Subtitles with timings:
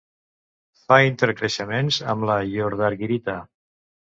[0.85, 3.37] Fa intercreixements amb la iodargirita.